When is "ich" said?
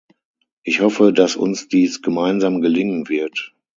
0.63-0.81